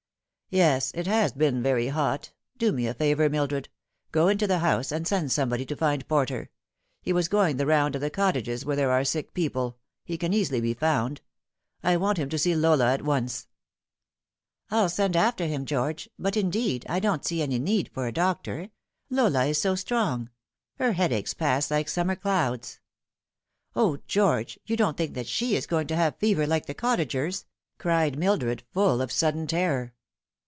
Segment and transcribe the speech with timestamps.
[0.51, 2.33] '* Yes, it has been very hot.
[2.57, 3.69] Do me a favour, Mildred.
[4.11, 6.49] Go into the house, and send somebody to find Porter.
[7.01, 9.77] He was going the round of the cottages where there are sick people.
[10.03, 11.21] He can easily be found.
[11.83, 13.47] I want him to see Lola, at once."
[14.69, 14.83] Ah/ Pity I the Lily is Withered.
[14.83, 18.11] 65" I'll send after him, George; but, indeed, I don't see any need for a
[18.11, 18.69] doctor.
[19.09, 20.31] Lola is so strong;
[20.79, 22.81] her headaches pass like summer clouds.
[23.73, 27.45] O George, you don't think that she is going to have fever, like the cottagers!"
[27.79, 29.93] cried Mildred, full of a sudden terror.